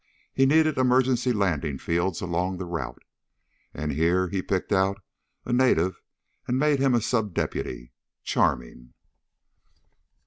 [0.33, 3.03] He needed emergency landing fields along the route,
[3.71, 4.99] and here he picked out
[5.45, 6.01] a native
[6.47, 7.93] and made him a sub deputy.
[8.23, 8.95] Charming...."